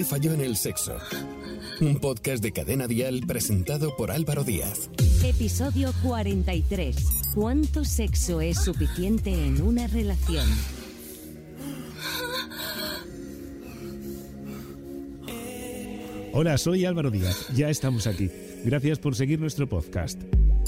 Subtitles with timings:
[0.00, 0.96] ¿Qué falló en el sexo?
[1.82, 4.88] Un podcast de Cadena Dial presentado por Álvaro Díaz.
[5.22, 6.96] Episodio 43.
[7.34, 10.46] ¿Cuánto sexo es suficiente en una relación?
[16.32, 17.48] Hola, soy Álvaro Díaz.
[17.54, 18.30] Ya estamos aquí.
[18.64, 20.18] Gracias por seguir nuestro podcast.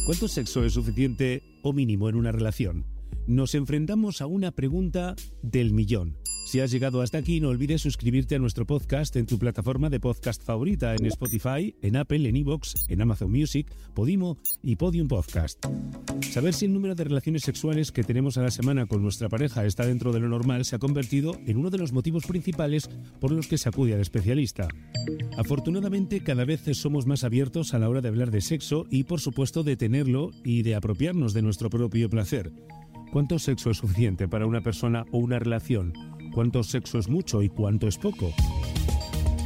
[0.05, 2.85] ¿Cuánto sexo es suficiente o mínimo en una relación?
[3.27, 6.22] Nos enfrentamos a una pregunta del millón.
[6.45, 10.01] Si has llegado hasta aquí, no olvides suscribirte a nuestro podcast en tu plataforma de
[10.01, 15.65] podcast favorita, en Spotify, en Apple, en Evox, en Amazon Music, Podimo y Podium Podcast.
[16.31, 19.65] Saber si el número de relaciones sexuales que tenemos a la semana con nuestra pareja
[19.65, 22.91] está dentro de lo normal se ha convertido en uno de los motivos principales
[23.21, 24.69] por los que se acude al especialista.
[25.39, 29.21] Afortunadamente, cada vez somos más abiertos a la hora de hablar de sexo y, por
[29.21, 32.53] supuesto, de tenerlo y de apropiarnos de nuestro propio placer.
[33.13, 35.93] ¿Cuánto sexo es suficiente para una persona o una relación?
[36.33, 38.33] ¿Cuánto sexo es mucho y cuánto es poco?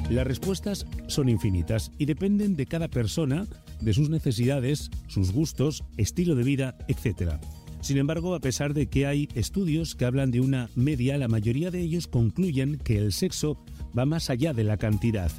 [0.09, 3.47] Las respuestas son infinitas y dependen de cada persona,
[3.81, 7.33] de sus necesidades, sus gustos, estilo de vida, etc.
[7.81, 11.73] Sin embargo, a pesar de que hay estudios que hablan de una media, la mayoría
[11.73, 13.59] de ellos concluyen que el sexo
[13.99, 15.33] va más allá de la cantidad.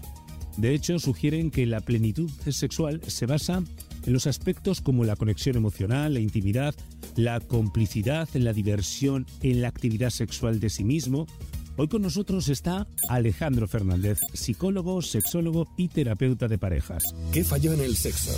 [0.58, 3.64] De hecho, sugieren que la plenitud sexual se basa
[4.08, 6.74] en los aspectos como la conexión emocional, la intimidad,
[7.16, 11.28] la complicidad, en la diversión, en la actividad sexual de sí mismo.
[11.76, 17.04] Hoy con nosotros está Alejandro Fernández, psicólogo, sexólogo y terapeuta de parejas.
[17.34, 18.32] ¿Qué falló en el sexo?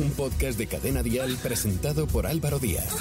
[0.00, 2.96] Un podcast de Cadena Dial presentado por Álvaro Díaz.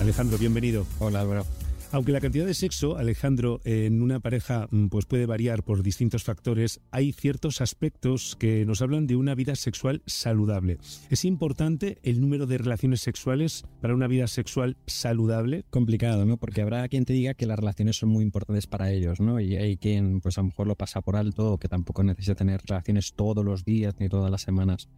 [0.00, 0.84] Alejandro, bienvenido.
[0.98, 1.59] Hola Álvaro.
[1.92, 6.22] Aunque la cantidad de sexo, Alejandro, en una pareja mm, pues puede variar por distintos
[6.22, 10.78] factores, hay ciertos aspectos que nos hablan de una vida sexual saludable.
[11.10, 15.64] ¿Es importante el número de relaciones sexuales para una vida sexual saludable?
[15.70, 16.36] Complicado, ¿no?
[16.36, 19.40] Porque habrá quien te diga que las relaciones son muy importantes para ellos, ¿no?
[19.40, 22.36] Y hay quien pues a lo mejor lo pasa por alto o que tampoco necesita
[22.36, 24.88] tener relaciones todos los días ni todas las semanas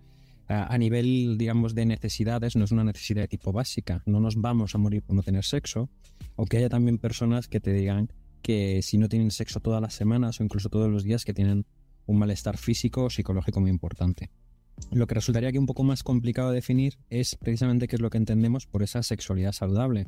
[0.52, 4.02] a nivel, digamos, de necesidades, no es una necesidad de tipo básica.
[4.06, 5.90] No nos vamos a morir por no tener sexo,
[6.36, 10.40] aunque haya también personas que te digan que si no tienen sexo todas las semanas
[10.40, 11.64] o incluso todos los días, que tienen
[12.06, 14.30] un malestar físico o psicológico muy importante.
[14.90, 18.10] Lo que resultaría aquí un poco más complicado de definir es precisamente qué es lo
[18.10, 20.06] que entendemos por esa sexualidad saludable.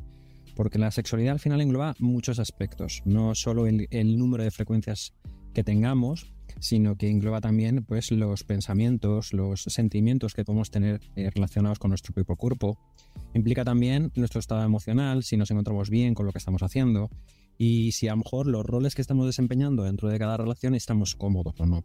[0.56, 5.14] Porque la sexualidad al final engloba muchos aspectos, no solo el, el número de frecuencias
[5.52, 11.30] que tengamos, sino que engloba también pues, los pensamientos, los sentimientos que podemos tener eh,
[11.30, 12.78] relacionados con nuestro propio cuerpo.
[13.34, 17.10] Implica también nuestro estado emocional, si nos encontramos bien con lo que estamos haciendo
[17.58, 21.14] y si a lo mejor los roles que estamos desempeñando dentro de cada relación estamos
[21.14, 21.84] cómodos o no.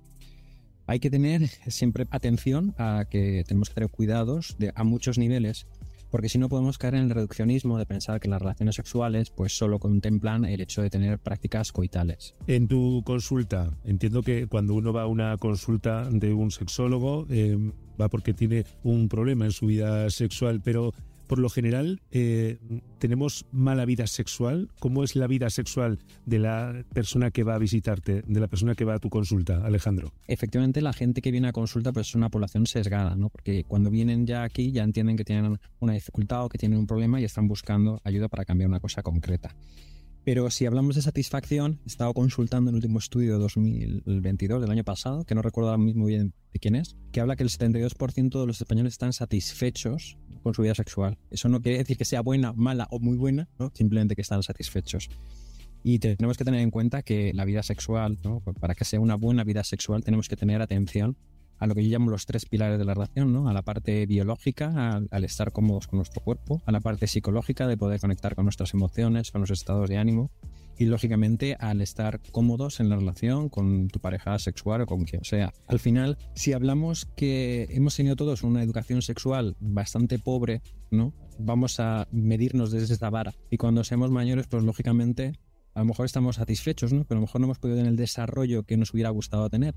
[0.88, 5.68] Hay que tener siempre atención a que tenemos que tener cuidados de, a muchos niveles
[6.10, 9.58] porque si no podemos caer en el reduccionismo de pensar que las relaciones sexuales pues
[9.58, 12.36] solo contemplan el hecho de tener prácticas coitales.
[12.48, 17.58] En tu consulta, entiendo que cuando uno va a una consulta de un sexólogo eh,
[18.00, 20.94] va porque tiene un problema en su vida sexual, pero
[21.30, 22.58] por lo general eh,
[22.98, 24.68] tenemos mala vida sexual.
[24.80, 28.74] ¿Cómo es la vida sexual de la persona que va a visitarte, de la persona
[28.74, 30.12] que va a tu consulta, Alejandro?
[30.28, 33.30] Efectivamente, la gente que viene a consulta pues, es una población sesgada, ¿no?
[33.30, 36.88] porque cuando vienen ya aquí ya entienden que tienen una dificultad o que tienen un
[36.88, 39.56] problema y están buscando ayuda para cambiar una cosa concreta.
[40.26, 44.84] Pero si hablamos de satisfacción, he estado consultando el último estudio de 2022, del año
[44.84, 48.40] pasado, que no recuerdo ahora mismo bien de quién es, que habla que el 72%
[48.40, 51.18] de los españoles están satisfechos con su vida sexual.
[51.30, 55.10] Eso no quiere decir que sea buena, mala o muy buena, simplemente que están satisfechos.
[55.84, 58.42] Y tenemos que tener en cuenta que la vida sexual, ¿no?
[58.60, 61.16] para que sea una buena vida sexual, tenemos que tener atención
[61.60, 63.50] a lo que yo llamo los tres pilares de la relación, ¿no?
[63.50, 67.76] A la parte biológica, al, estar cómodos con nuestro cuerpo, a la parte psicológica, de
[67.76, 70.32] poder conectar con nuestras emociones, con los estados de ánimo,
[70.80, 75.26] y lógicamente al estar cómodos en la relación con tu pareja sexual o con quien
[75.26, 75.54] sea.
[75.68, 81.14] Al final, si hablamos que hemos tenido todos una educación sexual bastante pobre, ¿no?
[81.38, 83.36] Vamos a medirnos desde esta vara.
[83.52, 85.34] Y cuando seamos mayores, pues lógicamente
[85.74, 87.04] a lo mejor estamos satisfechos, ¿no?
[87.04, 89.76] Pero a lo mejor no hemos podido tener el desarrollo que nos hubiera gustado tener.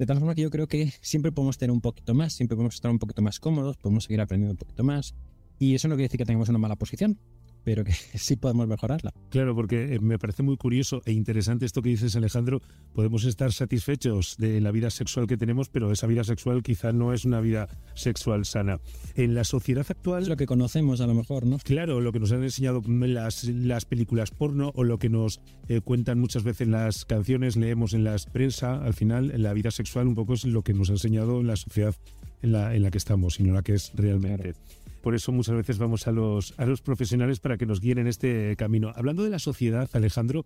[0.00, 2.74] De tal forma que yo creo que siempre podemos tener un poquito más, siempre podemos
[2.74, 5.14] estar un poquito más cómodos, podemos seguir aprendiendo un poquito más.
[5.60, 7.20] Y eso no quiere decir que tengamos una mala posición,
[7.64, 9.12] pero que sí podemos mejorarla.
[9.30, 12.60] Claro, porque eh, me parece muy curioso e interesante esto que dices, Alejandro.
[12.94, 17.12] Podemos estar satisfechos de la vida sexual que tenemos, pero esa vida sexual quizá no
[17.12, 18.80] es una vida sexual sana.
[19.14, 20.22] En la sociedad actual...
[20.22, 21.58] Es lo que conocemos a lo mejor, ¿no?
[21.58, 25.80] Claro, lo que nos han enseñado las, las películas porno o lo que nos eh,
[25.80, 30.14] cuentan muchas veces las canciones, leemos en la prensa, al final la vida sexual un
[30.14, 31.94] poco es lo que nos ha enseñado la sociedad
[32.42, 34.54] en la, en la que estamos y no la que es realmente.
[35.02, 38.06] Por eso muchas veces vamos a los, a los profesionales para que nos guíen en
[38.06, 38.92] este camino.
[38.94, 40.44] Hablando de la sociedad, Alejandro,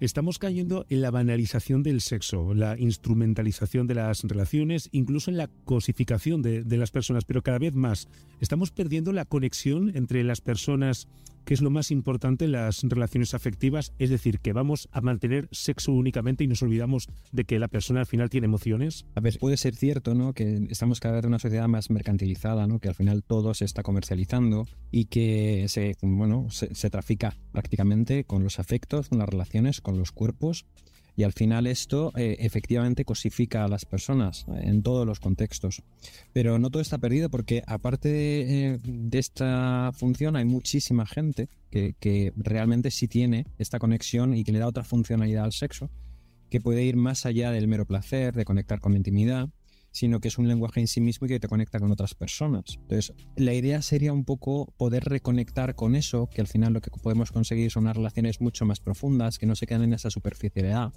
[0.00, 5.48] estamos cayendo en la banalización del sexo, la instrumentalización de las relaciones, incluso en la
[5.64, 8.08] cosificación de, de las personas, pero cada vez más
[8.40, 11.06] estamos perdiendo la conexión entre las personas
[11.44, 15.48] que es lo más importante en las relaciones afectivas, es decir, que vamos a mantener
[15.50, 19.06] sexo únicamente y nos olvidamos de que la persona al final tiene emociones.
[19.14, 20.32] A ver, puede ser cierto, ¿no?
[20.32, 22.78] Que estamos cada vez en una sociedad más mercantilizada, ¿no?
[22.78, 28.24] Que al final todo se está comercializando y que se, bueno, se, se trafica prácticamente
[28.24, 30.66] con los afectos, con las relaciones, con los cuerpos
[31.16, 35.82] y al final esto eh, efectivamente cosifica a las personas eh, en todos los contextos.
[36.32, 41.48] Pero no todo está perdido porque aparte de, eh, de esta función hay muchísima gente
[41.70, 45.90] que, que, realmente sí tiene esta conexión y que le da otra funcionalidad al sexo,
[46.50, 49.48] que puede ir más allá del mero placer, de conectar con la intimidad
[49.92, 52.64] sino que es un lenguaje en sí mismo y que te conecta con otras personas.
[52.80, 56.90] Entonces, la idea sería un poco poder reconectar con eso, que al final lo que
[56.90, 60.92] podemos conseguir son unas relaciones mucho más profundas, que no se quedan en esa superficialidad,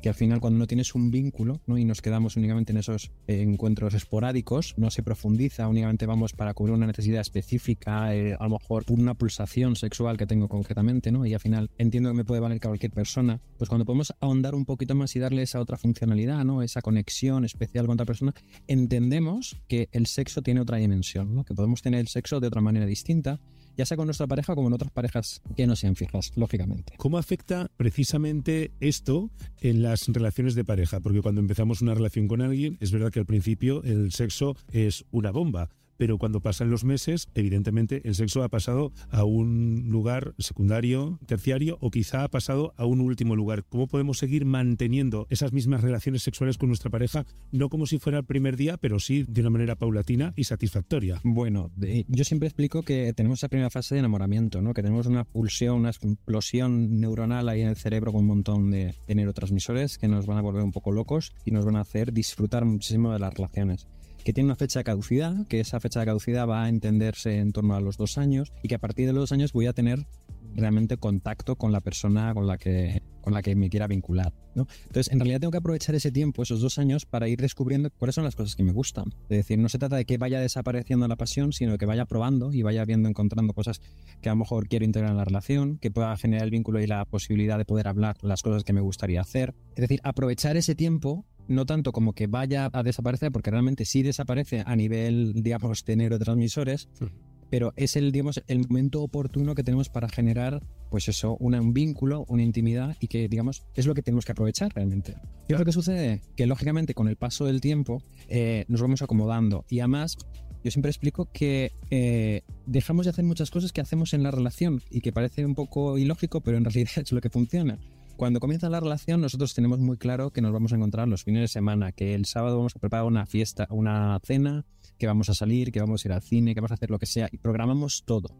[0.00, 1.78] que al final cuando no tienes un vínculo ¿no?
[1.78, 6.54] y nos quedamos únicamente en esos eh, encuentros esporádicos, no se profundiza, únicamente vamos para
[6.54, 11.12] cubrir una necesidad específica, eh, a lo mejor por una pulsación sexual que tengo concretamente,
[11.12, 11.26] ¿no?
[11.26, 14.64] y al final entiendo que me puede valer cualquier persona, pues cuando podemos ahondar un
[14.64, 16.62] poquito más y darle esa otra funcionalidad, ¿no?
[16.62, 18.34] esa conexión especial con otra persona,
[18.66, 21.44] entendemos que el sexo tiene otra dimensión, ¿no?
[21.44, 23.40] que podemos tener el sexo de otra manera distinta
[23.76, 26.94] ya sea con nuestra pareja como en otras parejas que no sean fijas, lógicamente.
[26.96, 29.30] ¿Cómo afecta precisamente esto
[29.60, 31.00] en las relaciones de pareja?
[31.00, 35.04] Porque cuando empezamos una relación con alguien, es verdad que al principio el sexo es
[35.10, 35.70] una bomba,
[36.00, 41.76] pero cuando pasan los meses, evidentemente el sexo ha pasado a un lugar secundario, terciario
[41.82, 43.66] o quizá ha pasado a un último lugar.
[43.68, 48.20] ¿Cómo podemos seguir manteniendo esas mismas relaciones sexuales con nuestra pareja, no como si fuera
[48.20, 51.20] el primer día, pero sí de una manera paulatina y satisfactoria?
[51.22, 51.70] Bueno,
[52.08, 54.72] yo siempre explico que tenemos esa primera fase de enamoramiento, ¿no?
[54.72, 58.94] que tenemos una pulsión, una explosión neuronal ahí en el cerebro con un montón de,
[59.06, 62.14] de neurotransmisores que nos van a volver un poco locos y nos van a hacer
[62.14, 63.86] disfrutar muchísimo de las relaciones
[64.24, 67.52] que tiene una fecha de caducidad, que esa fecha de caducidad va a entenderse en
[67.52, 69.72] torno a los dos años y que a partir de los dos años voy a
[69.72, 70.06] tener
[70.54, 74.32] realmente contacto con la persona con la que, con la que me quiera vincular.
[74.54, 74.66] ¿no?
[74.86, 78.14] Entonces, en realidad tengo que aprovechar ese tiempo, esos dos años, para ir descubriendo cuáles
[78.14, 79.14] son las cosas que me gustan.
[79.28, 82.52] Es decir, no se trata de que vaya desapareciendo la pasión, sino que vaya probando
[82.52, 83.80] y vaya viendo, encontrando cosas
[84.20, 86.86] que a lo mejor quiero integrar en la relación, que pueda generar el vínculo y
[86.86, 89.54] la posibilidad de poder hablar las cosas que me gustaría hacer.
[89.70, 94.02] Es decir, aprovechar ese tiempo no tanto como que vaya a desaparecer, porque realmente sí
[94.02, 97.06] desaparece a nivel, digamos, de neurotransmisores, sí.
[97.50, 101.74] pero es el, digamos, el momento oportuno que tenemos para generar, pues eso, una, un
[101.74, 105.16] vínculo, una intimidad y que, digamos, es lo que tenemos que aprovechar realmente.
[105.48, 106.22] ¿Qué es lo que sucede?
[106.36, 110.16] Que lógicamente con el paso del tiempo eh, nos vamos acomodando y además
[110.62, 114.82] yo siempre explico que eh, dejamos de hacer muchas cosas que hacemos en la relación
[114.90, 117.78] y que parece un poco ilógico, pero en realidad es lo que funciona.
[118.20, 121.40] Cuando comienza la relación, nosotros tenemos muy claro que nos vamos a encontrar los fines
[121.40, 124.66] de semana, que el sábado vamos a preparar una fiesta, una cena,
[124.98, 126.98] que vamos a salir, que vamos a ir al cine, que vamos a hacer lo
[126.98, 128.36] que sea, y programamos todo.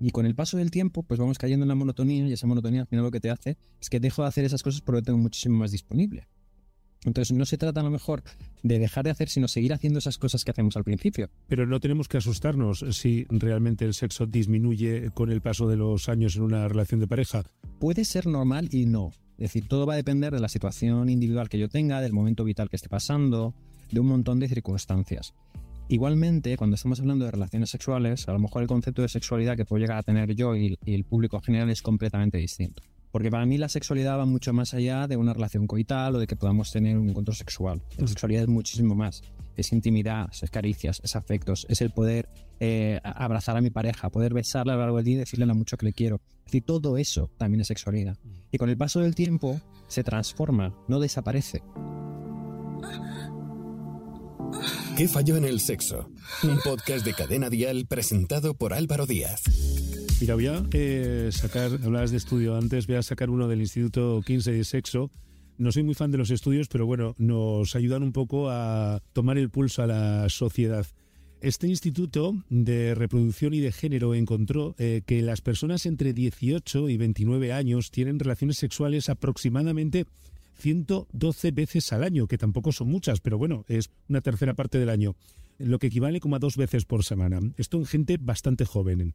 [0.00, 2.80] Y con el paso del tiempo, pues vamos cayendo en la monotonía, y esa monotonía
[2.80, 5.20] al final lo que te hace es que dejo de hacer esas cosas porque tengo
[5.20, 6.26] muchísimo más disponible.
[7.04, 8.22] Entonces no se trata a lo mejor
[8.62, 11.28] de dejar de hacer, sino seguir haciendo esas cosas que hacemos al principio.
[11.46, 16.08] Pero no tenemos que asustarnos si realmente el sexo disminuye con el paso de los
[16.08, 17.42] años en una relación de pareja.
[17.78, 19.12] Puede ser normal y no.
[19.32, 22.44] Es decir, todo va a depender de la situación individual que yo tenga, del momento
[22.44, 23.54] vital que esté pasando,
[23.90, 25.34] de un montón de circunstancias.
[25.88, 29.66] Igualmente, cuando estamos hablando de relaciones sexuales, a lo mejor el concepto de sexualidad que
[29.66, 32.82] puedo llegar a tener yo y, el público en general es completamente distinto.
[33.14, 36.26] Porque para mí la sexualidad va mucho más allá de una relación coital o de
[36.26, 37.80] que podamos tener un encuentro sexual.
[37.96, 39.22] La sexualidad es muchísimo más.
[39.56, 42.28] Es intimidad, es caricias, es afectos, es el poder
[42.58, 45.54] eh, abrazar a mi pareja, poder besarla a lo largo del día y decirle lo
[45.54, 46.20] mucho que le quiero.
[46.38, 48.18] Es decir, todo eso también es sexualidad.
[48.50, 51.62] Y con el paso del tiempo se transforma, no desaparece.
[54.96, 56.10] ¿Qué falló en el sexo?
[56.42, 59.44] Un podcast de Cadena Dial presentado por Álvaro Díaz.
[60.24, 64.22] Mira, voy a eh, sacar, hablabas de estudio antes, voy a sacar uno del Instituto
[64.24, 65.10] 15 de Sexo.
[65.58, 69.36] No soy muy fan de los estudios, pero bueno, nos ayudan un poco a tomar
[69.36, 70.86] el pulso a la sociedad.
[71.42, 76.96] Este Instituto de Reproducción y de Género encontró eh, que las personas entre 18 y
[76.96, 80.06] 29 años tienen relaciones sexuales aproximadamente
[80.56, 84.88] 112 veces al año, que tampoco son muchas, pero bueno, es una tercera parte del
[84.88, 85.16] año,
[85.58, 87.40] lo que equivale como a dos veces por semana.
[87.58, 89.12] Esto en gente bastante joven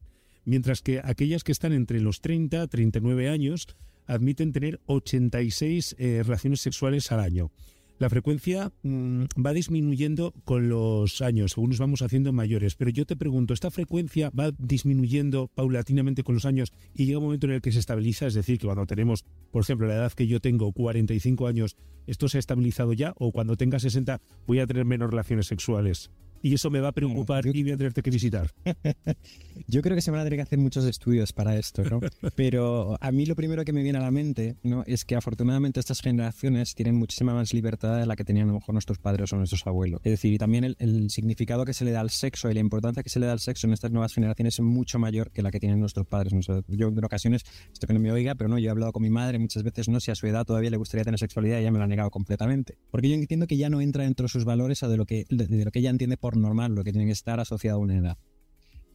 [0.50, 3.68] mientras que aquellas que están entre los 30 y 39 años
[4.08, 7.52] admiten tener 86 eh, relaciones sexuales al año.
[8.00, 12.76] La frecuencia mm, va disminuyendo con los años, según nos vamos haciendo mayores.
[12.76, 17.26] Pero yo te pregunto, ¿esta frecuencia va disminuyendo paulatinamente con los años y llega un
[17.26, 18.26] momento en el que se estabiliza?
[18.26, 21.76] Es decir, que cuando tenemos, por ejemplo, la edad que yo tengo, 45 años,
[22.08, 23.14] ¿esto se ha estabilizado ya?
[23.18, 26.10] ¿O cuando tenga 60 voy a tener menos relaciones sexuales?
[26.42, 28.52] Y eso me va a preocupar y voy a tenerte que visitar.
[29.68, 32.00] Yo creo que se van a tener que hacer muchos estudios para esto, ¿no?
[32.36, 34.84] Pero a mí lo primero que me viene a la mente, ¿no?
[34.88, 38.60] Es que afortunadamente estas generaciones tienen muchísima más libertad de la que tenían a lo
[38.60, 40.02] mejor nuestros padres o nuestros abuelos.
[40.04, 43.04] Es decir, y también el, significado que se le da al sexo y la importancia
[43.04, 45.52] que se le da al sexo en estas nuevas generaciones es mucho mayor que la
[45.52, 46.34] que tienen nuestros padres.
[46.68, 49.10] Yo en ocasiones, esto que no me oiga, pero no, yo he hablado con mi
[49.10, 51.72] madre muchas veces, no, si a su edad todavía le gustaría tener sexualidad, y ella
[51.72, 52.78] me lo ha negado completamente.
[52.92, 55.26] Porque yo entiendo que ya no entra dentro de sus valores o de lo que,
[55.30, 57.98] de lo que ella entiende por normal, lo que tiene que estar asociado a una
[57.98, 58.18] edad.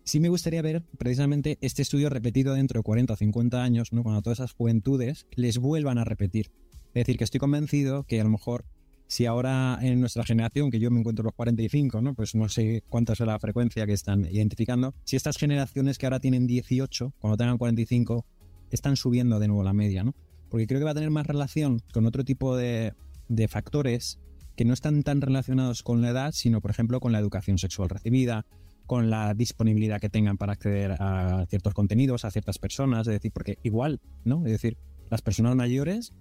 [0.04, 4.02] Sí me gustaría ver precisamente este estudio repetido dentro de 40 o 50 años, ¿no?
[4.02, 6.50] cuando todas esas juventudes les vuelvan a repetir.
[6.88, 8.66] Es decir, que estoy convencido que a lo mejor
[9.06, 12.14] si ahora en nuestra generación, que yo me encuentro los 45, ¿no?
[12.14, 16.20] pues no sé cuánta es la frecuencia que están identificando, si estas generaciones que ahora
[16.20, 18.26] tienen 18, cuando tengan 45,
[18.70, 20.14] están subiendo de nuevo la media, ¿no?
[20.48, 22.94] Porque creo que va a tener más relación con otro tipo de,
[23.28, 24.18] de factores
[24.56, 27.88] que no están tan relacionados con la edad, sino por ejemplo con la educación sexual
[27.88, 28.46] recibida,
[28.86, 33.32] con la disponibilidad que tengan para acceder a ciertos contenidos, a ciertas personas, es decir,
[33.32, 34.44] porque igual, ¿no?
[34.44, 34.76] Es decir,
[35.10, 36.12] las personas mayores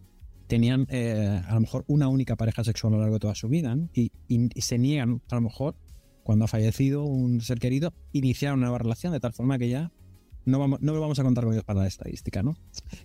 [0.47, 3.49] tenían eh, a lo mejor una única pareja sexual a lo largo de toda su
[3.49, 4.11] vida y,
[4.61, 5.75] se niegan a lo mejor
[6.23, 9.91] cuando ha fallecido un ser querido iniciar una nueva relación de tal forma que ya
[10.45, 12.55] no, vamos, no vamos a contar con ellos para la estadística, ¿no?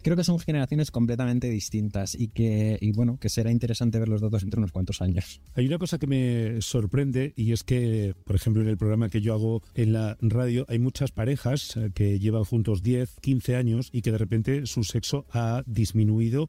[0.03, 4.21] Creo que son generaciones completamente distintas y que, y bueno, que será interesante ver los
[4.21, 5.41] datos entre unos cuantos años.
[5.55, 9.21] Hay una cosa que me sorprende y es que, por ejemplo, en el programa que
[9.21, 13.89] yo hago en la radio, hay muchas parejas eh, que llevan juntos 10, 15 años
[13.93, 16.49] y que de repente su sexo ha disminuido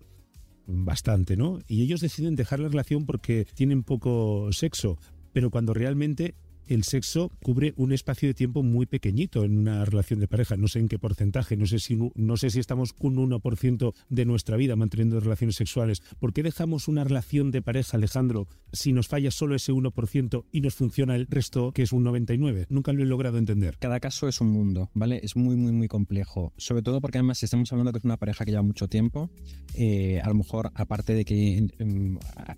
[0.66, 1.60] bastante, ¿no?
[1.68, 4.98] Y ellos deciden dejar la relación porque tienen poco sexo,
[5.34, 6.36] pero cuando realmente
[6.70, 10.56] el sexo cubre un espacio de tiempo muy pequeñito en una relación de pareja.
[10.56, 14.26] No sé en qué porcentaje, no sé si, no sé si estamos un 1% de
[14.26, 16.02] nuestra vida manteniendo relaciones sexuales.
[16.20, 20.62] ¿Por qué dejamos una relación de pareja, Alejandro, si nos falla solo ese 1% y
[20.62, 22.68] nos funciona el resto, que es un 99%?
[22.70, 23.78] Nunca lo he logrado entender.
[23.80, 25.22] Cada caso es un mundo, ¿vale?
[25.24, 26.54] Es muy, muy, muy complejo.
[26.58, 29.32] Sobre todo porque además si estamos hablando que es una pareja que lleva mucho tiempo,
[29.74, 31.68] eh, a lo mejor aparte de que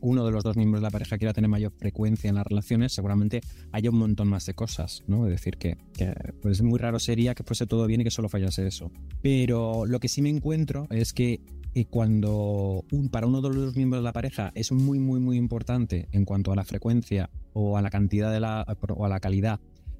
[0.02, 2.92] uno de los dos miembros de la pareja quiera tener mayor frecuencia en las relaciones,
[2.92, 3.42] seguramente
[3.72, 5.26] haya un montón más de cosas, ¿no?
[5.28, 5.78] Es decir, que,
[6.42, 8.92] pues muy raro sería que fuese todo bien y que solo fallase eso.
[9.22, 11.42] Pero lo que sí me encuentro es que
[11.74, 16.10] eh, cuando para uno de los miembros de la pareja es muy, muy, muy importante
[16.12, 19.60] en cuanto a la frecuencia o a la cantidad de la, o a la calidad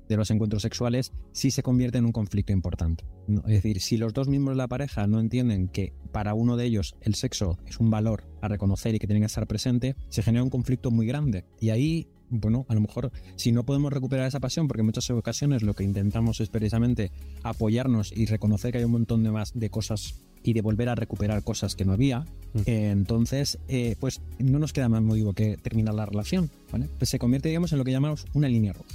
[0.10, 3.06] de los encuentros sexuales, sí se convierte en un conflicto importante.
[3.46, 6.66] Es decir, si los dos miembros de la pareja no entienden que para uno de
[6.66, 10.22] ellos el sexo es un valor a reconocer y que tiene que estar presente, se
[10.22, 11.46] genera un conflicto muy grande.
[11.62, 15.10] Y ahí bueno, a lo mejor si no podemos recuperar esa pasión, porque en muchas
[15.12, 17.12] ocasiones lo que intentamos es precisamente
[17.44, 20.96] apoyarnos y reconocer que hay un montón de más de cosas y de volver a
[20.96, 22.60] recuperar cosas que no había, mm.
[22.66, 26.88] eh, entonces eh, pues no nos queda más motivo que terminar la relación, ¿vale?
[26.98, 28.90] Pues se convierte, digamos, en lo que llamamos una línea roja.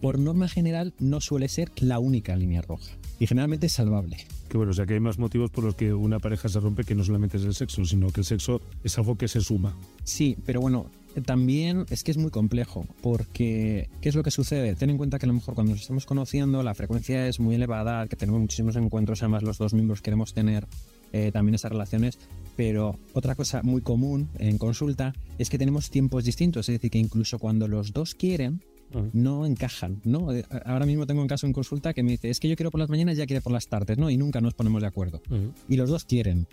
[0.00, 4.18] Por norma general no suele ser la única línea roja y generalmente es salvable.
[4.48, 6.84] Que bueno, o sea que hay más motivos por los que una pareja se rompe
[6.84, 9.74] que no solamente es el sexo, sino que el sexo es algo que se suma.
[10.04, 10.86] Sí, pero bueno,
[11.24, 14.74] también es que es muy complejo, porque ¿qué es lo que sucede?
[14.74, 17.54] Ten en cuenta que a lo mejor cuando nos estamos conociendo la frecuencia es muy
[17.54, 20.66] elevada, que tenemos muchísimos encuentros, además los dos miembros queremos tener
[21.12, 22.18] eh, también esas relaciones,
[22.56, 26.98] pero otra cosa muy común en consulta es que tenemos tiempos distintos, es decir, que
[26.98, 28.60] incluso cuando los dos quieren,
[29.12, 30.32] no encajan, ¿no?
[30.32, 32.70] Eh, ahora mismo tengo un caso en consulta que me dice, es que yo quiero
[32.70, 34.10] por las mañanas, ya quiere por las tardes, ¿no?
[34.10, 35.20] Y nunca nos ponemos de acuerdo.
[35.68, 36.46] Y los dos quieren.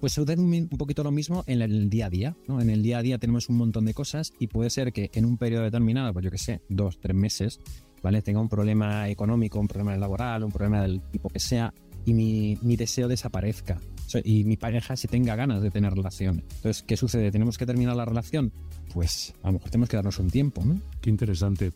[0.00, 2.36] Pues sucede un, poquito lo mismo en el día a día.
[2.48, 2.60] ¿no?
[2.60, 5.26] En el día a día tenemos un montón de cosas y puede ser que en
[5.26, 7.60] un periodo determinado, pues yo que sé, dos, tres meses,
[8.02, 8.22] ¿vale?
[8.22, 11.74] Tenga un problema económico, un problema laboral, un problema del tipo que sea
[12.06, 13.78] y mi, deseo desaparezca.
[14.24, 16.44] y mi pareja se tenga ganas de tener relación.
[16.56, 17.30] Entonces, ¿qué sucede?
[17.30, 18.52] ¿Tenemos que terminar la relación?
[18.94, 20.62] Pues a lo mejor tenemos que darnos un tiempo.
[21.02, 21.72] Qué interesante.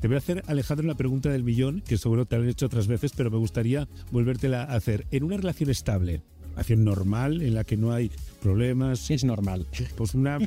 [0.00, 2.86] Te voy a hacer, Alejandro, la pregunta del millón, que seguro te han hecho otras
[2.86, 5.06] veces, pero me gustaría volvértela a hacer.
[5.10, 9.10] En una relación estable, relación normal en la que no hay problemas.
[9.10, 9.66] Es normal.
[9.96, 10.38] Pues una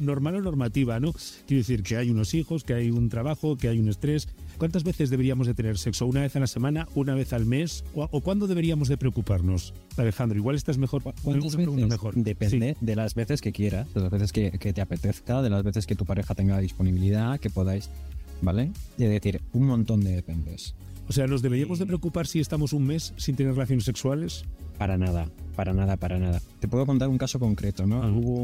[0.00, 1.12] normal o normativa, ¿no?
[1.46, 4.28] Quiero decir que hay unos hijos, que hay un trabajo, que hay un estrés.
[4.58, 6.06] ¿Cuántas veces deberíamos de tener sexo?
[6.06, 6.88] ¿Una vez a la semana?
[6.94, 7.84] ¿Una vez al mes?
[7.94, 9.72] ¿O, cuándo deberíamos de preocuparnos?
[9.96, 11.02] Alejandro, igual estás mejor.
[11.02, 11.88] ¿Cuántas veces?
[11.88, 12.14] Mejor.
[12.14, 15.62] Depende de las veces que quieras, de las veces que, que te apetezca, de las
[15.62, 17.88] veces que tu pareja tenga disponibilidad, que podáis,
[18.42, 18.72] ¿vale?
[18.98, 20.74] Es decir, un montón de dependes.
[21.08, 24.44] O sea, ¿nos deberíamos de preocupar si estamos un mes sin tener relaciones sexuales?
[24.76, 26.40] Para nada, para nada, para nada.
[26.60, 28.00] Te puedo contar un caso concreto, ¿no?
[28.00, 28.42] Hubo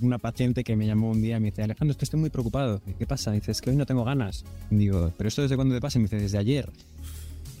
[0.00, 2.30] una paciente que me llamó un día y me dice, Alejandro, es que estoy muy
[2.30, 2.82] preocupado.
[2.98, 3.30] ¿Qué pasa?
[3.30, 4.44] Dice, es que hoy no tengo ganas.
[4.70, 5.98] digo, ¿pero esto desde cuándo te pasa?
[5.98, 6.68] Y me dice, desde ayer.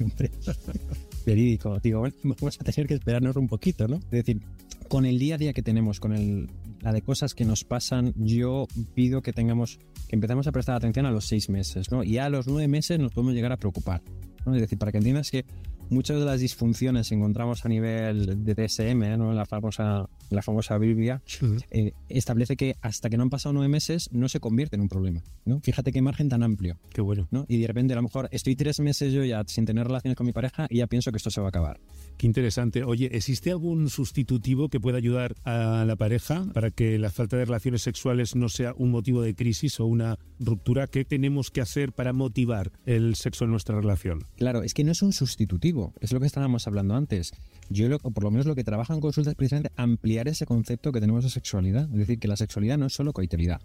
[1.26, 1.78] Verídico.
[1.78, 3.96] Digo, bueno, vamos a tener que esperarnos un poquito, ¿no?
[3.96, 4.40] Es decir,
[4.88, 8.12] con el día a día que tenemos, con el, la de cosas que nos pasan,
[8.16, 9.78] yo pido que tengamos,
[10.08, 12.02] que empecemos a prestar atención a los seis meses, ¿no?
[12.02, 14.02] Y a los nueve meses nos podemos llegar a preocupar.
[14.44, 14.52] ¿No?
[14.52, 15.44] Decir, para que entiendas que
[15.90, 19.32] muchas de las disfunciones que encontramos a nivel de DSM, ¿no?
[19.32, 21.22] la, famosa, la famosa Biblia,
[21.70, 24.88] eh, establece que hasta que no han pasado nueve meses no se convierte en un
[24.88, 25.22] problema.
[25.44, 25.60] ¿no?
[25.60, 26.78] Fíjate qué margen tan amplio.
[26.92, 27.28] Qué bueno.
[27.30, 27.44] ¿no?
[27.48, 30.26] Y de repente a lo mejor estoy tres meses yo ya sin tener relaciones con
[30.26, 31.80] mi pareja y ya pienso que esto se va a acabar.
[32.16, 32.84] Qué interesante.
[32.84, 37.44] Oye, ¿existe algún sustitutivo que pueda ayudar a la pareja para que la falta de
[37.46, 40.86] relaciones sexuales no sea un motivo de crisis o una ruptura?
[40.86, 44.26] ¿Qué tenemos que hacer para motivar el sexo en nuestra relación?
[44.36, 47.32] Claro, es que no es un sustitutivo, es lo que estábamos hablando antes.
[47.68, 50.92] Yo, lo, por lo menos lo que trabajo en consulta es precisamente ampliar ese concepto
[50.92, 51.88] que tenemos de sexualidad.
[51.90, 53.60] Es decir, que la sexualidad no es solo coitalidad.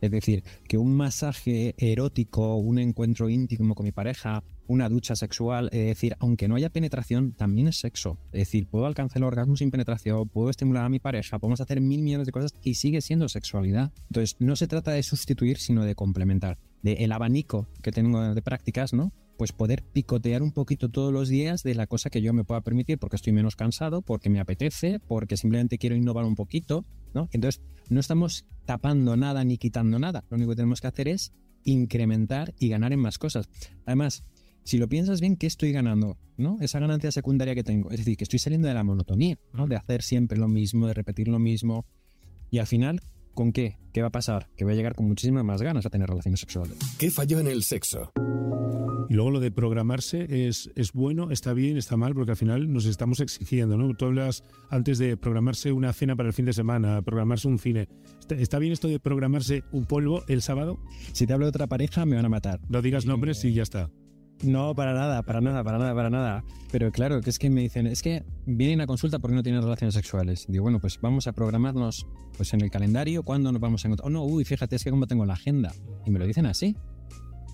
[0.00, 5.68] Es decir, que un masaje erótico, un encuentro íntimo con mi pareja, una ducha sexual,
[5.72, 8.18] es decir, aunque no haya penetración, también es sexo.
[8.32, 11.80] Es decir, puedo alcanzar el orgasmo sin penetración, puedo estimular a mi pareja, podemos hacer
[11.80, 13.92] mil millones de cosas y sigue siendo sexualidad.
[14.10, 16.58] Entonces, no se trata de sustituir, sino de complementar.
[16.82, 19.12] De el abanico que tengo de prácticas, ¿no?
[19.36, 22.62] Pues poder picotear un poquito todos los días de la cosa que yo me pueda
[22.62, 27.28] permitir porque estoy menos cansado, porque me apetece, porque simplemente quiero innovar un poquito, ¿no?
[27.32, 30.24] Entonces, no estamos tapando nada ni quitando nada.
[30.30, 31.32] Lo único que tenemos que hacer es
[31.64, 33.48] incrementar y ganar en más cosas.
[33.84, 34.24] Además,
[34.64, 36.18] si lo piensas bien, ¿qué estoy ganando?
[36.36, 36.58] ¿No?
[36.60, 37.90] Esa ganancia secundaria que tengo.
[37.90, 39.66] Es decir, que estoy saliendo de la monotonía, ¿no?
[39.66, 41.86] De hacer siempre lo mismo, de repetir lo mismo.
[42.50, 43.00] Y al final,
[43.34, 43.78] ¿con qué?
[43.92, 44.48] ¿Qué va a pasar?
[44.56, 46.76] Que voy a llegar con muchísimas más ganas a tener relaciones sexuales.
[46.98, 48.12] ¿Qué falló en el sexo?
[49.16, 52.84] Luego lo de programarse es, es bueno, está bien, está mal, porque al final nos
[52.84, 53.94] estamos exigiendo, ¿no?
[53.94, 57.88] Tú hablas antes de programarse una cena para el fin de semana, programarse un cine.
[58.28, 60.78] ¿Está, bien esto de programarse un polvo el sábado?
[61.14, 62.60] Si te hablo de otra pareja, me van a matar.
[62.68, 63.88] No digas nombres y ya está.
[64.42, 66.44] No, para nada, para nada, para nada, para nada.
[66.70, 69.62] Pero claro, que es que me dicen, es que vienen a consulta porque no tienen
[69.62, 70.44] relaciones sexuales.
[70.46, 74.08] Digo, bueno, pues vamos a programarnos pues en el calendario cuándo nos vamos a encontrar.
[74.08, 75.72] Oh, no, uy, fíjate, es que como tengo la agenda.
[76.04, 76.76] Y me lo dicen así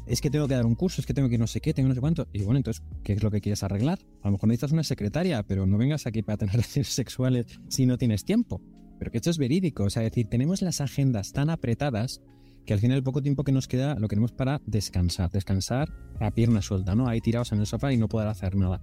[0.07, 1.89] es que tengo que dar un curso, es que tengo que no sé qué, tengo
[1.89, 2.27] no sé cuánto.
[2.33, 3.99] Y bueno, entonces, ¿qué es lo que quieres arreglar?
[4.23, 7.87] A lo mejor necesitas una secretaria, pero no vengas aquí para tener relaciones sexuales si
[7.87, 8.61] no tienes tiempo.
[8.99, 12.23] Pero que esto es verídico, o sea, decir, tenemos las agendas tan apretadas
[12.65, 16.31] que al final el poco tiempo que nos queda lo queremos para descansar, descansar a
[16.31, 17.09] pierna suelta, ¿no?
[17.09, 18.81] Ahí tirados en el sofá y no poder hacer nada.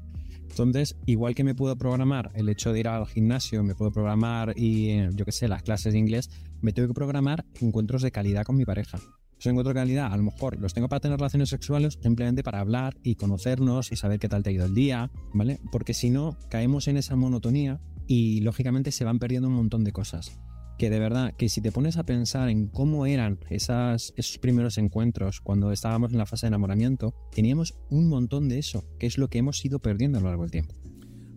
[0.49, 4.53] Entonces, igual que me puedo programar el hecho de ir al gimnasio, me puedo programar
[4.57, 6.29] y, eh, yo qué sé, las clases de inglés,
[6.61, 8.99] me tengo que programar encuentros de calidad con mi pareja
[9.47, 12.97] en encuentro calidad, a lo mejor los tengo para tener relaciones sexuales, simplemente para hablar
[13.03, 15.59] y conocernos y saber qué tal te ha ido el día, ¿vale?
[15.71, 19.91] Porque si no, caemos en esa monotonía y lógicamente se van perdiendo un montón de
[19.91, 20.37] cosas.
[20.77, 24.77] Que de verdad, que si te pones a pensar en cómo eran esas, esos primeros
[24.77, 29.17] encuentros cuando estábamos en la fase de enamoramiento, teníamos un montón de eso, que es
[29.17, 30.75] lo que hemos ido perdiendo a lo largo del tiempo.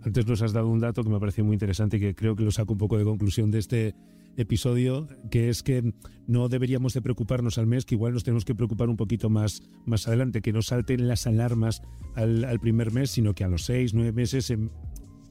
[0.05, 2.43] Antes nos has dado un dato que me pareció muy interesante y que creo que
[2.43, 3.95] lo saco un poco de conclusión de este
[4.37, 5.93] episodio, que es que
[6.27, 9.63] no deberíamos de preocuparnos al mes, que igual nos tenemos que preocupar un poquito más,
[9.87, 11.83] más adelante, que no salten las alarmas
[12.15, 14.71] al, al primer mes, sino que a los seis, nueve meses em,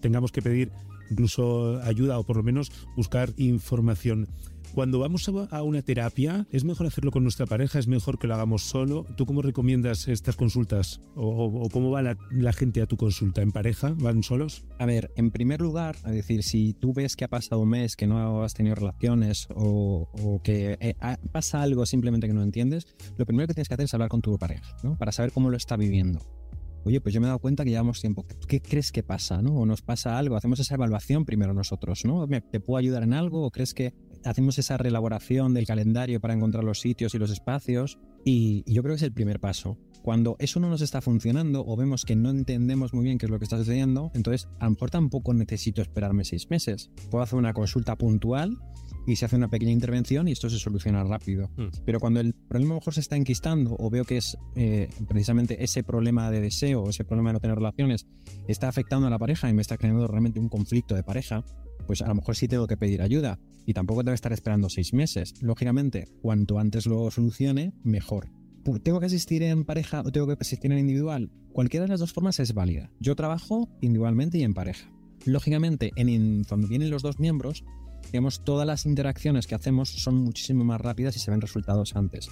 [0.02, 0.72] tengamos que pedir
[1.12, 4.28] incluso ayuda o por lo menos buscar información.
[4.74, 7.78] Cuando vamos a una terapia, ¿es mejor hacerlo con nuestra pareja?
[7.78, 9.06] ¿Es mejor que lo hagamos solo?
[9.18, 11.02] ¿Tú cómo recomiendas estas consultas?
[11.14, 13.42] ¿O, cómo va la, gente a tu consulta?
[13.42, 13.94] ¿En pareja?
[13.98, 14.64] ¿Van solos?
[14.80, 17.98] A ver, en primer lugar, es decir, si tú ves que ha pasado un mes,
[17.98, 20.96] que no has tenido relaciones o, que eh,
[21.34, 24.22] pasa algo simplemente que no entiendes, lo primero que tienes que hacer es hablar con
[24.22, 24.98] tu pareja, ¿no?
[24.98, 26.41] Para saber cómo lo está viviendo
[26.84, 28.26] oye, pues yo me he dado cuenta que llevamos tiempo.
[28.48, 29.42] ¿Qué crees que pasa?
[29.42, 29.56] ¿no?
[29.56, 30.36] ¿O nos pasa algo?
[30.36, 32.28] Hacemos esa evaluación primero nosotros, ¿no?
[32.28, 33.46] ¿Te puedo ayudar en algo?
[33.46, 38.00] ¿O crees que hacemos esa reelaboración del calendario para encontrar los sitios y los espacios?
[38.24, 39.78] Y yo creo que es el primer paso.
[40.02, 43.30] Cuando eso no nos está funcionando o vemos que no entendemos muy bien qué es
[43.30, 46.90] lo que está sucediendo, entonces a lo mejor tampoco necesito esperarme seis meses.
[47.10, 48.58] Puedo hacer una consulta puntual
[49.06, 51.50] y se hace una pequeña intervención y esto se soluciona rápido.
[51.58, 51.68] Mm.
[51.86, 54.90] Pero cuando el problema a lo mejor se está enquistando o veo que es eh,
[55.08, 58.08] precisamente ese problema de deseo o ese problema de no tener relaciones
[58.48, 61.44] está afectando a la pareja y me está creando realmente un conflicto de pareja,
[61.88, 64.70] pues a lo mejor sí tengo que pedir ayuda y tampoco tengo que estar esperando
[64.70, 65.34] seis meses.
[65.42, 68.41] Lógicamente, cuanto antes lo solucione, mejor.
[68.84, 71.32] ¿Tengo que asistir en pareja o tengo que asistir en individual?
[71.52, 72.92] Cualquiera de las dos formas es válida.
[73.00, 74.90] Yo trabajo individualmente y en pareja.
[75.26, 77.64] Lógicamente, en, cuando vienen los dos miembros,
[78.12, 82.30] digamos, todas las interacciones que hacemos son muchísimo más rápidas y se ven resultados antes.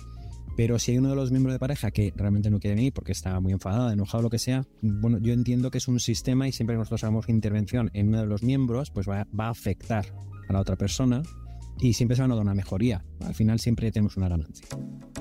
[0.56, 3.13] Pero si hay uno de los miembros de pareja que realmente no quiere venir porque
[3.13, 6.52] está muy enfadado, enojado, lo que sea, bueno, yo entiendo que es un sistema y
[6.52, 10.06] siempre que nosotros hagamos intervención en uno de los miembros, pues va, va a afectar
[10.48, 11.22] a la otra persona
[11.80, 13.06] y siempre se va a notar una mejoría.
[13.22, 14.68] Al final siempre tenemos una ganancia.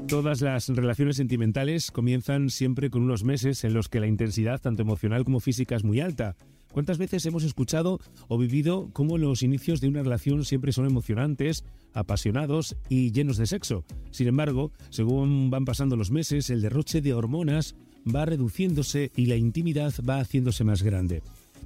[0.08, 4.80] Todas las relaciones sentimentales comienzan siempre con unos meses en los que la intensidad, tanto
[4.80, 6.34] emocional como física, es muy alta.
[6.72, 11.62] ¿Cuántas veces hemos escuchado o vivido cómo los inicios de una relación siempre son emocionantes,
[11.92, 13.84] apasionados y llenos de sexo?
[14.10, 17.74] Sin embargo, según van pasando los meses, el derroche de hormonas
[18.06, 21.22] va reduciéndose y la intimidad va haciéndose más grande.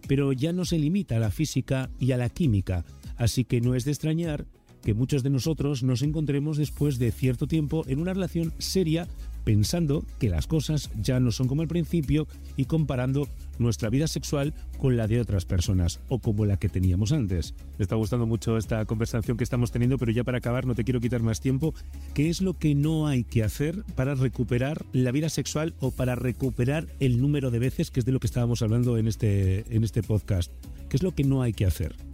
[0.09, 2.85] Pero ya no se limita a la física y a la química,
[3.17, 4.47] así que no es de extrañar
[4.83, 9.09] que muchos de nosotros nos encontremos después de cierto tiempo en una relación seria
[9.45, 14.55] pensando que las cosas ya no son como al principio y comparando nuestra vida sexual
[14.79, 17.55] con la de otras personas o como la que teníamos antes.
[17.79, 20.85] Me está gustando mucho esta conversación que estamos teniendo, pero ya para acabar no te
[20.85, 21.75] quiero quitar más tiempo.
[22.15, 26.15] ¿Qué es lo que no hay que hacer para recuperar la vida sexual o para
[26.15, 29.85] recuperar el número de veces, que es de lo que estábamos hablando en este, en
[29.85, 30.53] este podcast?
[30.89, 32.12] ¿Qué es lo que no hay que hacer?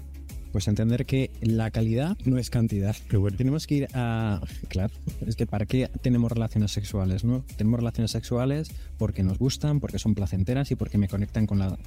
[0.53, 2.97] Pues entender que la calidad no es cantidad.
[3.13, 3.37] Bueno.
[3.37, 4.41] Tenemos que ir a...
[4.69, 4.93] Claro,
[5.27, 7.25] es que ¿para qué tenemos relaciones sexuales?
[7.25, 7.45] ¿no?
[7.57, 11.79] Tenemos relaciones sexuales porque nos gustan, porque son placenteras y porque me conectan con, la,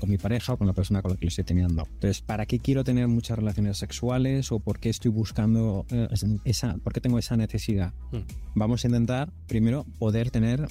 [0.00, 1.86] con mi pareja o con la persona con la que lo estoy teniendo.
[1.86, 6.08] Entonces, ¿para qué quiero tener muchas relaciones sexuales o por qué estoy buscando eh,
[6.44, 6.76] esa...
[6.78, 7.92] ¿Por qué tengo esa necesidad?
[8.12, 8.22] Hmm.
[8.54, 10.66] Vamos a intentar primero poder tener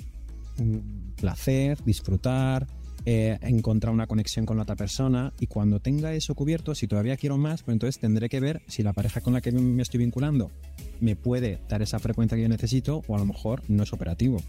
[0.57, 2.67] mm, placer, disfrutar,
[3.09, 7.15] eh, encontrar una conexión con la otra persona y cuando tenga eso cubierto, si todavía
[7.15, 9.99] quiero más, pues entonces tendré que ver si la pareja con la que me estoy
[9.99, 10.51] vinculando
[10.99, 14.41] me puede dar esa frecuencia que yo necesito o a lo mejor no es operativo.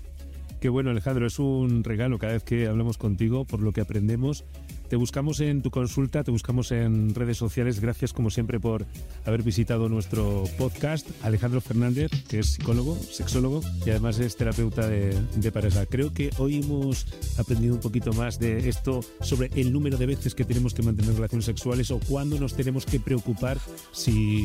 [0.60, 4.44] Qué bueno, Alejandro, es un regalo cada vez que hablamos contigo por lo que aprendemos.
[4.88, 7.78] Te buscamos en tu consulta, te buscamos en redes sociales.
[7.78, 8.86] Gracias, como siempre, por
[9.24, 11.06] haber visitado nuestro podcast.
[11.22, 15.86] Alejandro Fernández, que es psicólogo, sexólogo y además es terapeuta de, de pareja.
[15.86, 17.06] Creo que hoy hemos
[17.38, 21.14] aprendido un poquito más de esto sobre el número de veces que tenemos que mantener
[21.14, 23.58] relaciones sexuales o cuándo nos tenemos que preocupar
[23.92, 24.42] si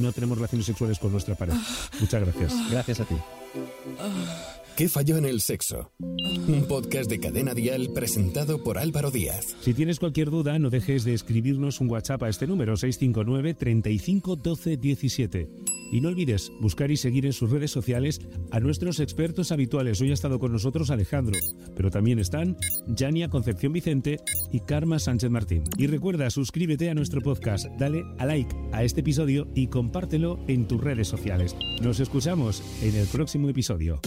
[0.00, 1.58] no tenemos relaciones sexuales con nuestra pareja.
[2.00, 2.70] Muchas gracias.
[2.70, 3.14] Gracias a ti.
[4.76, 5.90] ¿Qué falló en el sexo?
[5.98, 9.56] Un podcast de Cadena Dial presentado por Álvaro Díaz.
[9.62, 14.36] Si tienes cualquier duda, no dejes de escribirnos un WhatsApp a este número 659 35
[14.36, 15.48] 12 17.
[15.92, 18.20] Y no olvides buscar y seguir en sus redes sociales
[18.50, 20.00] a nuestros expertos habituales.
[20.00, 21.38] Hoy ha estado con nosotros Alejandro,
[21.74, 22.56] pero también están
[22.88, 24.18] Yania Concepción Vicente
[24.52, 25.64] y Karma Sánchez Martín.
[25.76, 30.66] Y recuerda, suscríbete a nuestro podcast, dale a like a este episodio y compártelo en
[30.66, 31.54] tus redes sociales.
[31.82, 34.00] Nos escuchamos en el próximo episodio.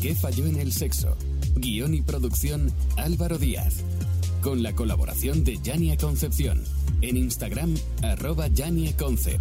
[0.00, 1.16] ¿Qué falló en el sexo?
[1.56, 3.82] Guión y producción Álvaro Díaz.
[4.42, 6.62] Con la colaboración de Yania Concepción.
[7.02, 9.40] En Instagram, arroba Yania Concep.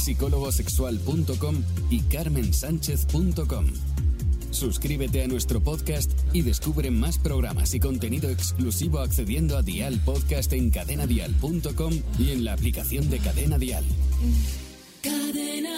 [0.00, 3.66] psicólogosexual.com y carmensánchez.com.
[4.50, 10.52] Suscríbete a nuestro podcast y descubre más programas y contenido exclusivo accediendo a Dial Podcast
[10.52, 13.84] en cadenadial.com y en la aplicación de Cadena Dial.
[15.02, 15.69] Cadena